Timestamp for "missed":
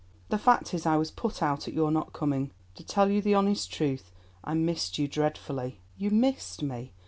4.55-4.97, 6.09-6.63